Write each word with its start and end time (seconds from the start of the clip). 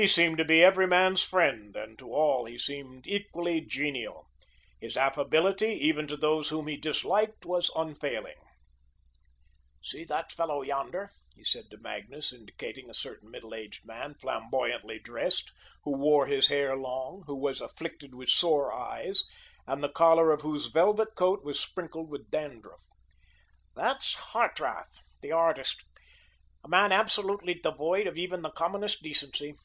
He 0.00 0.06
seemed 0.06 0.38
to 0.38 0.44
be 0.44 0.62
every 0.62 0.86
man's 0.86 1.24
friend, 1.24 1.74
and 1.74 1.98
to 1.98 2.12
all 2.14 2.44
he 2.44 2.56
seemed 2.56 3.08
equally 3.08 3.60
genial. 3.60 4.28
His 4.80 4.96
affability, 4.96 5.72
even 5.72 6.06
to 6.06 6.16
those 6.16 6.50
whom 6.50 6.68
he 6.68 6.76
disliked, 6.76 7.44
was 7.44 7.68
unfailing. 7.74 8.36
"See 9.82 10.04
that 10.04 10.30
fellow 10.30 10.62
yonder," 10.62 11.10
he 11.34 11.42
said 11.42 11.64
to 11.72 11.78
Magnus, 11.78 12.32
indicating 12.32 12.88
a 12.88 12.94
certain 12.94 13.28
middle 13.28 13.52
aged 13.56 13.84
man, 13.84 14.14
flamboyantly 14.14 15.00
dressed, 15.00 15.50
who 15.82 15.90
wore 15.96 16.26
his 16.28 16.46
hair 16.46 16.76
long, 16.76 17.24
who 17.26 17.34
was 17.34 17.60
afflicted 17.60 18.14
with 18.14 18.28
sore 18.30 18.72
eyes, 18.72 19.24
and 19.66 19.82
the 19.82 19.88
collar 19.90 20.30
of 20.30 20.42
whose 20.42 20.68
velvet 20.68 21.16
coat 21.16 21.42
was 21.42 21.58
sprinkled 21.58 22.08
with 22.08 22.30
dandruff, 22.30 22.84
"that's 23.74 24.14
Hartrath, 24.30 25.00
the 25.22 25.32
artist, 25.32 25.82
a 26.62 26.68
man 26.68 26.92
absolutely 26.92 27.54
devoid 27.54 28.06
of 28.06 28.16
even 28.16 28.42
the 28.42 28.52
commonest 28.52 29.02
decency. 29.02 29.56